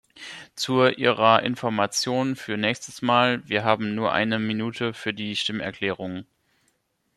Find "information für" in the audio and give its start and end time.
1.43-2.57